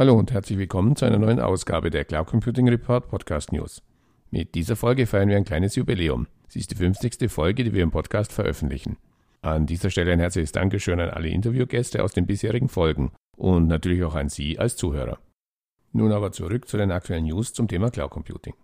[0.00, 3.82] Hallo und herzlich willkommen zu einer neuen Ausgabe der Cloud Computing Report Podcast News.
[4.30, 6.26] Mit dieser Folge feiern wir ein kleines Jubiläum.
[6.48, 7.30] Sie ist die 50.
[7.30, 8.96] Folge, die wir im Podcast veröffentlichen.
[9.42, 14.02] An dieser Stelle ein herzliches Dankeschön an alle Interviewgäste aus den bisherigen Folgen und natürlich
[14.02, 15.18] auch an Sie als Zuhörer.
[15.92, 18.54] Nun aber zurück zu den aktuellen News zum Thema Cloud Computing.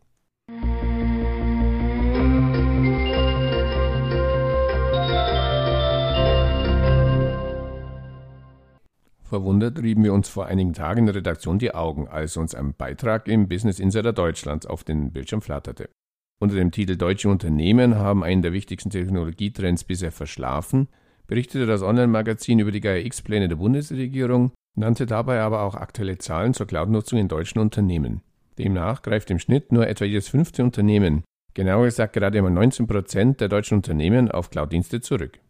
[9.28, 12.74] Verwundert rieben wir uns vor einigen Tagen in der Redaktion die Augen, als uns ein
[12.74, 15.90] Beitrag im Business Insider Deutschlands auf den Bildschirm flatterte.
[16.38, 20.88] Unter dem Titel Deutsche Unternehmen haben einen der wichtigsten Technologietrends bisher verschlafen,
[21.26, 26.66] berichtete das Online-Magazin über die GAIA-X-Pläne der Bundesregierung, nannte dabei aber auch aktuelle Zahlen zur
[26.66, 28.20] Cloud-Nutzung in deutschen Unternehmen.
[28.58, 31.24] Demnach greift im Schnitt nur etwa jedes fünfte Unternehmen,
[31.54, 35.40] genauer gesagt gerade einmal 19 Prozent der deutschen Unternehmen auf Cloud-Dienste zurück.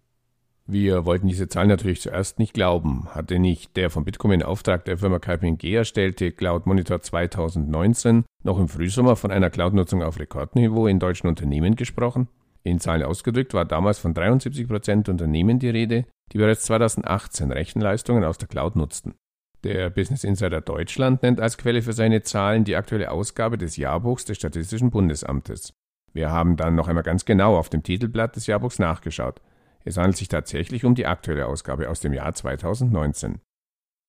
[0.69, 3.07] Wir wollten diese Zahl natürlich zuerst nicht glauben.
[3.15, 8.59] Hatte nicht der von Bitkom in Auftrag der Firma KPMG erstellte Cloud Monitor 2019 noch
[8.59, 12.27] im Frühsommer von einer Cloud-Nutzung auf Rekordniveau in deutschen Unternehmen gesprochen?
[12.65, 18.25] In Zahlen ausgedrückt war damals von 73 Prozent Unternehmen die Rede, die bereits 2018 Rechenleistungen
[18.25, 19.15] aus der Cloud nutzten.
[19.63, 24.25] Der Business Insider Deutschland nennt als Quelle für seine Zahlen die aktuelle Ausgabe des Jahrbuchs
[24.25, 25.73] des Statistischen Bundesamtes.
[26.13, 29.41] Wir haben dann noch einmal ganz genau auf dem Titelblatt des Jahrbuchs nachgeschaut.
[29.87, 33.39] Es handelt sich tatsächlich um die aktuelle Ausgabe aus dem Jahr 2019.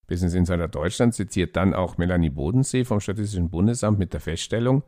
[0.08, 4.84] Business Insider Deutschland zitiert dann auch Melanie Bodensee vom Statistischen Bundesamt mit der Feststellung,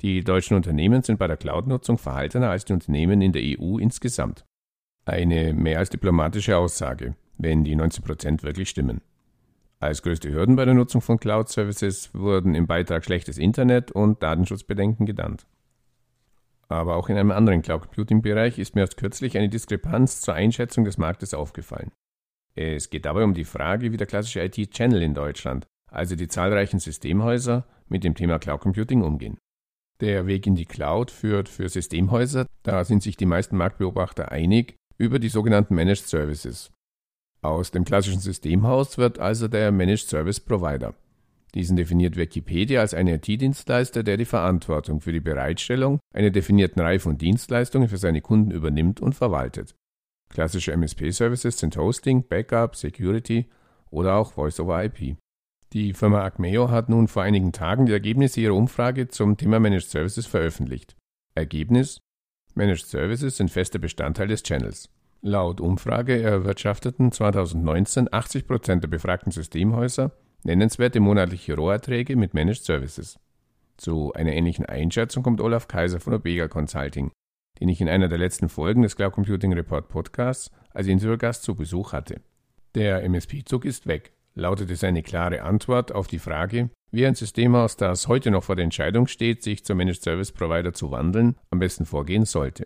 [0.00, 4.44] die deutschen Unternehmen sind bei der Cloud-Nutzung verhaltener als die Unternehmen in der EU insgesamt.
[5.04, 9.00] Eine mehr als diplomatische Aussage, wenn die 19 Prozent wirklich stimmen.
[9.80, 15.04] Als größte Hürden bei der Nutzung von Cloud-Services wurden im Beitrag schlechtes Internet und Datenschutzbedenken
[15.04, 15.46] genannt.
[16.70, 20.34] Aber auch in einem anderen Cloud Computing Bereich ist mir erst kürzlich eine Diskrepanz zur
[20.34, 21.92] Einschätzung des Marktes aufgefallen.
[22.54, 26.78] Es geht dabei um die Frage, wie der klassische IT-Channel in Deutschland, also die zahlreichen
[26.78, 29.38] Systemhäuser, mit dem Thema Cloud Computing umgehen.
[30.00, 34.76] Der Weg in die Cloud führt für Systemhäuser, da sind sich die meisten Marktbeobachter einig,
[34.98, 36.70] über die sogenannten Managed Services.
[37.40, 40.94] Aus dem klassischen Systemhaus wird also der Managed Service Provider.
[41.54, 47.00] Diesen definiert Wikipedia als einen IT-Dienstleister, der die Verantwortung für die Bereitstellung einer definierten Reihe
[47.00, 49.74] von Dienstleistungen für seine Kunden übernimmt und verwaltet.
[50.28, 53.48] Klassische MSP-Services sind Hosting, Backup, Security
[53.90, 55.16] oder auch Voice-over-IP.
[55.72, 59.88] Die Firma Acmeo hat nun vor einigen Tagen die Ergebnisse ihrer Umfrage zum Thema Managed
[59.88, 60.96] Services veröffentlicht.
[61.34, 62.00] Ergebnis:
[62.54, 64.90] Managed Services sind fester Bestandteil des Channels.
[65.20, 70.12] Laut Umfrage erwirtschafteten 2019 80% der befragten Systemhäuser
[70.44, 73.18] Nennenswerte monatliche Roherträge mit Managed Services.
[73.76, 77.10] Zu einer ähnlichen Einschätzung kommt Olaf Kaiser von Obega Consulting,
[77.60, 81.54] den ich in einer der letzten Folgen des Cloud Computing Report Podcasts als Interviewgast zu
[81.54, 82.20] Besuch hatte.
[82.74, 88.08] Der MSP-Zug ist weg, lautete seine klare Antwort auf die Frage, wie ein Systemhaus, das
[88.08, 91.84] heute noch vor der Entscheidung steht, sich zum Managed Service Provider zu wandeln, am besten
[91.84, 92.64] vorgehen sollte.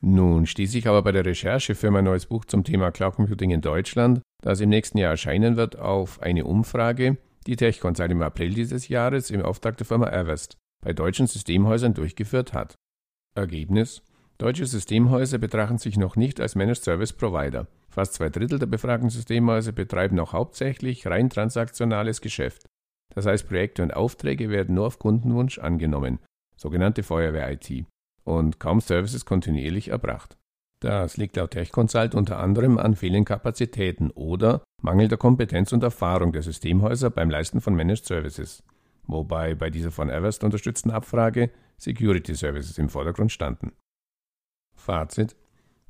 [0.00, 3.50] Nun stieß ich aber bei der Recherche für mein neues Buch zum Thema Cloud Computing
[3.50, 8.54] in Deutschland, das im nächsten Jahr erscheinen wird, auf eine Umfrage, die TechConsult im April
[8.54, 12.76] dieses Jahres im Auftrag der Firma Avast bei deutschen Systemhäusern durchgeführt hat.
[13.34, 14.02] Ergebnis:
[14.38, 17.66] Deutsche Systemhäuser betrachten sich noch nicht als Managed Service Provider.
[17.88, 22.66] Fast zwei Drittel der befragten Systemhäuser betreiben noch hauptsächlich rein transaktionales Geschäft.
[23.14, 26.20] Das heißt, Projekte und Aufträge werden nur auf Kundenwunsch angenommen,
[26.56, 27.86] sogenannte Feuerwehr-IT
[28.28, 30.36] und kaum Services kontinuierlich erbracht.
[30.80, 36.42] Das liegt laut TechConsult unter anderem an fehlenden Kapazitäten oder mangelnder Kompetenz und Erfahrung der
[36.42, 38.62] Systemhäuser beim Leisten von Managed Services,
[39.06, 43.72] wobei bei dieser von Everest unterstützten Abfrage Security Services im Vordergrund standen.
[44.76, 45.34] Fazit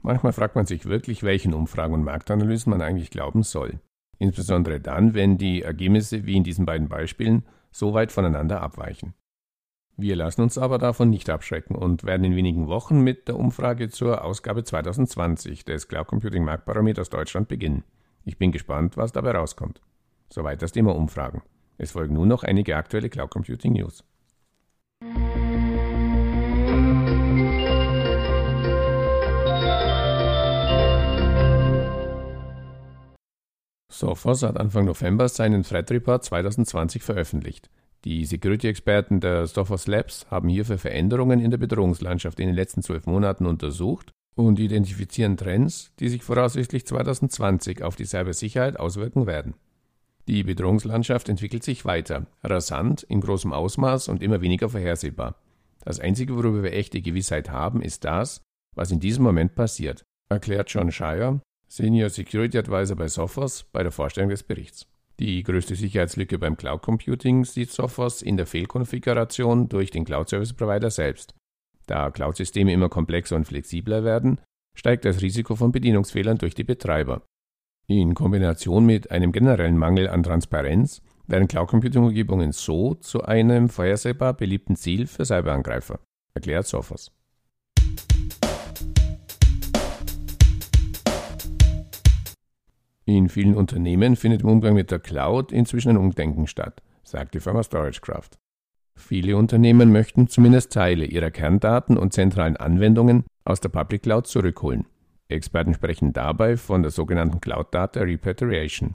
[0.03, 3.81] Manchmal fragt man sich wirklich, welchen Umfragen und Marktanalysen man eigentlich glauben soll.
[4.19, 9.15] Insbesondere dann, wenn die Ergebnisse wie in diesen beiden Beispielen so weit voneinander abweichen.
[10.01, 13.89] Wir lassen uns aber davon nicht abschrecken und werden in wenigen Wochen mit der Umfrage
[13.89, 17.83] zur Ausgabe 2020 des Cloud Computing Marktbarometers Deutschland beginnen.
[18.25, 19.81] Ich bin gespannt, was dabei rauskommt.
[20.33, 21.43] Soweit das Thema Umfragen.
[21.79, 24.05] Es folgen nun noch einige aktuelle Cloud Computing News.
[33.91, 37.69] Sophos hat Anfang November seinen Threat Report 2020 veröffentlicht.
[38.05, 43.07] Die Security-Experten der Sophos Labs haben hierfür Veränderungen in der Bedrohungslandschaft in den letzten zwölf
[43.07, 49.55] Monaten untersucht und identifizieren Trends, die sich voraussichtlich 2020 auf die Cybersicherheit auswirken werden.
[50.29, 55.37] Die Bedrohungslandschaft entwickelt sich weiter, rasant, in großem Ausmaß und immer weniger vorhersehbar.
[55.85, 58.43] Das Einzige, worüber wir echte Gewissheit haben, ist das,
[58.75, 63.91] was in diesem Moment passiert, erklärt John Shire, Senior Security Advisor bei Sophos, bei der
[63.91, 64.87] Vorstellung des Berichts.
[65.21, 70.53] Die größte Sicherheitslücke beim Cloud Computing sieht Sophos in der Fehlkonfiguration durch den Cloud Service
[70.53, 71.35] Provider selbst.
[71.87, 74.41] Da Cloud-Systeme immer komplexer und flexibler werden,
[74.77, 77.23] steigt das Risiko von Bedienungsfehlern durch die Betreiber.
[77.89, 83.71] In Kombination mit einem generellen Mangel an Transparenz werden Cloud Computing Umgebungen so zu einem
[83.71, 85.99] vorhersehbar beliebten Ziel für Cyberangreifer,
[86.35, 87.11] erklärt Sophos.
[93.09, 97.41] In vielen Unternehmen findet im Umgang mit der Cloud inzwischen ein Umdenken statt, sagt die
[97.41, 98.37] Firma StorageCraft.
[98.97, 104.85] Viele Unternehmen möchten zumindest Teile ihrer Kerndaten und zentralen Anwendungen aus der Public Cloud zurückholen.
[105.29, 108.93] Experten sprechen dabei von der sogenannten Cloud Data Repatriation.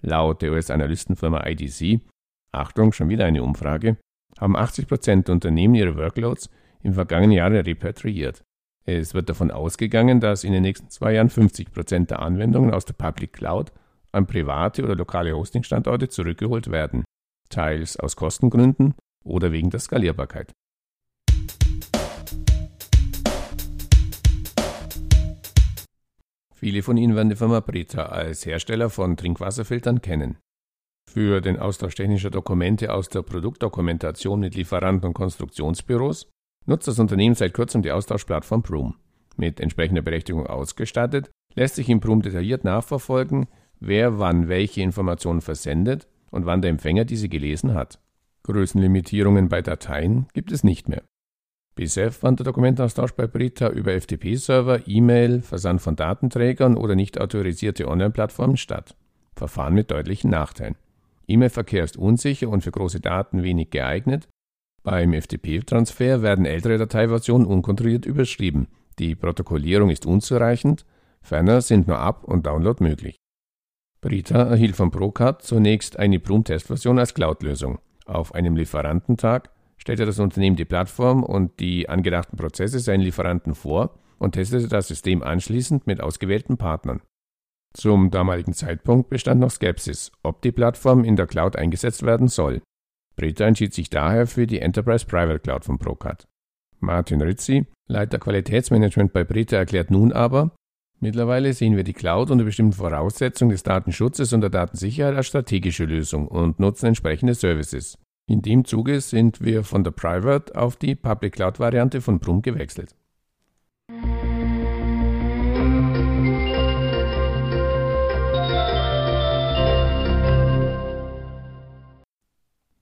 [0.00, 2.00] Laut der US-Analystenfirma IDC,
[2.52, 3.98] Achtung, schon wieder eine Umfrage,
[4.38, 6.48] haben 80% der Unternehmen ihre Workloads
[6.82, 8.42] im vergangenen Jahr repatriiert.
[8.86, 12.84] Es wird davon ausgegangen, dass in den nächsten zwei Jahren 50 Prozent der Anwendungen aus
[12.84, 13.72] der Public Cloud
[14.12, 17.04] an private oder lokale Hostingstandorte zurückgeholt werden,
[17.48, 18.94] teils aus Kostengründen
[19.24, 20.52] oder wegen der Skalierbarkeit.
[26.54, 30.36] Viele von Ihnen werden die Firma Brita als Hersteller von Trinkwasserfiltern kennen.
[31.10, 36.28] Für den Austausch technischer Dokumente aus der Produktdokumentation mit Lieferanten und Konstruktionsbüros
[36.66, 38.96] nutzt das Unternehmen seit kurzem die Austauschplattform Broom.
[39.36, 43.46] Mit entsprechender Berechtigung ausgestattet, lässt sich in Broom detailliert nachverfolgen,
[43.80, 47.98] wer wann welche Informationen versendet und wann der Empfänger diese gelesen hat.
[48.44, 51.02] Größenlimitierungen bei Dateien gibt es nicht mehr.
[51.74, 57.88] Bisher fand der Dokumentenaustausch bei Brita über FTP-Server, E-Mail, Versand von Datenträgern oder nicht autorisierte
[57.88, 58.96] Online-Plattformen statt.
[59.34, 60.76] Verfahren mit deutlichen Nachteilen.
[61.26, 64.28] E-Mail-Verkehr ist unsicher und für große Daten wenig geeignet
[64.82, 68.68] beim FTP-Transfer werden ältere Dateiversionen unkontrolliert überschrieben.
[68.98, 70.84] Die Protokollierung ist unzureichend,
[71.22, 73.16] ferner sind nur Up- und Download möglich.
[74.00, 77.78] Brita erhielt von Procard zunächst eine Broom-Testversion als Cloud-Lösung.
[78.06, 83.98] Auf einem Lieferantentag stellte das Unternehmen die Plattform und die angedachten Prozesse seinen Lieferanten vor
[84.18, 87.02] und testete das System anschließend mit ausgewählten Partnern.
[87.72, 92.62] Zum damaligen Zeitpunkt bestand noch Skepsis, ob die Plattform in der Cloud eingesetzt werden soll.
[93.20, 96.26] Brita entschied sich daher für die Enterprise Private Cloud von Procard.
[96.78, 100.54] Martin Rizzi, Leiter Qualitätsmanagement bei Brita, erklärt nun aber,
[101.00, 105.84] mittlerweile sehen wir die Cloud unter bestimmten Voraussetzungen des Datenschutzes und der Datensicherheit als strategische
[105.84, 107.98] Lösung und nutzen entsprechende Services.
[108.26, 112.40] In dem Zuge sind wir von der Private auf die Public Cloud Variante von Brum
[112.40, 112.96] gewechselt.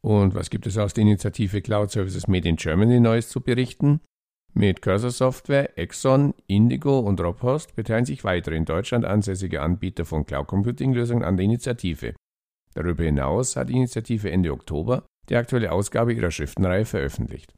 [0.08, 4.00] Und was gibt es aus der Initiative Cloud Services Made in Germany Neues zu berichten?
[4.54, 10.24] Mit Cursor Software, Exxon, Indigo und Robhost beteiligen sich weitere in Deutschland ansässige Anbieter von
[10.24, 12.14] Cloud Computing Lösungen an der Initiative.
[12.72, 17.52] Darüber hinaus hat die Initiative Ende Oktober die aktuelle Ausgabe ihrer Schriftenreihe veröffentlicht.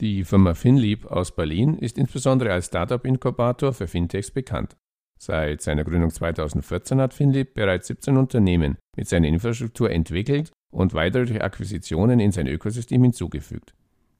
[0.00, 4.76] Die Firma FinLeap aus Berlin ist insbesondere als Startup-Inkubator für Fintechs bekannt.
[5.22, 11.40] Seit seiner Gründung 2014 hat Finlip bereits 17 Unternehmen mit seiner Infrastruktur entwickelt und weitere
[11.40, 13.74] Akquisitionen in sein Ökosystem hinzugefügt.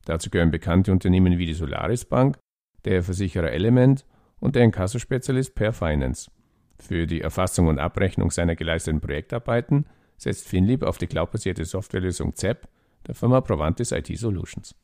[0.05, 2.37] Dazu gehören bekannte Unternehmen wie die Solaris Bank,
[2.85, 4.05] der Versicherer Element
[4.41, 6.31] und der Inkasso-Spezialist Per Finance.
[6.79, 9.87] Für die Erfassung und Abrechnung seiner geleisteten Projektarbeiten
[10.19, 12.69] setzt Finlip auf die cloudbasierte Softwarelösung ZEP
[13.07, 14.75] der Firma Provantis IT Solutions.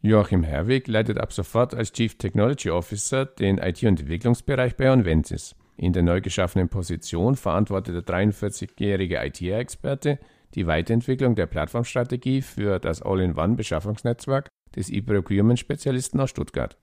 [0.00, 5.56] Joachim Herwig leitet ab sofort als Chief Technology Officer den IT- und Entwicklungsbereich bei Onventis.
[5.76, 10.20] In der neu geschaffenen Position verantwortet der 43-jährige IT-Experte
[10.54, 16.76] die Weiterentwicklung der Plattformstrategie für das All-in-One-Beschaffungsnetzwerk des E-Procurement-Spezialisten aus Stuttgart.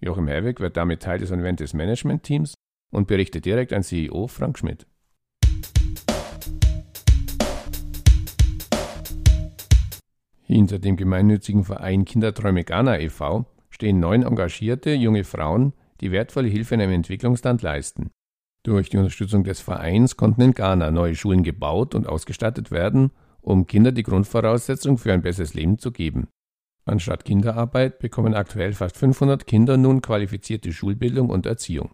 [0.00, 2.54] Joachim Herwig wird damit Teil des Onventis Management-Teams
[2.92, 4.86] und berichtet direkt an CEO Frank Schmidt.
[10.50, 13.46] Hinter dem gemeinnützigen Verein Kinderträume Ghana e.V.
[13.68, 18.10] stehen neun engagierte junge Frauen, die wertvolle Hilfe in einem Entwicklungsland leisten.
[18.64, 23.68] Durch die Unterstützung des Vereins konnten in Ghana neue Schulen gebaut und ausgestattet werden, um
[23.68, 26.26] Kindern die Grundvoraussetzung für ein besseres Leben zu geben.
[26.84, 31.90] Anstatt Kinderarbeit bekommen aktuell fast 500 Kinder nun qualifizierte Schulbildung und Erziehung.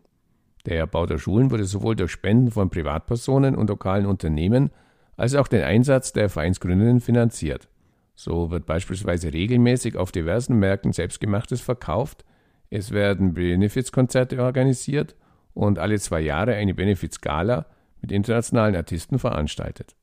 [0.65, 4.71] Der Bau der Schulen wurde sowohl durch Spenden von Privatpersonen und lokalen Unternehmen
[5.19, 7.69] als auch den Einsatz der Vereinsgründenden finanziert.
[8.17, 12.25] So wird beispielsweise regelmäßig auf diversen Märkten Selbstgemachtes verkauft,
[12.71, 15.15] es werden Benefizkonzerte organisiert
[15.55, 17.67] und alle zwei Jahre eine Benefizgala
[18.01, 19.95] mit internationalen Artisten veranstaltet.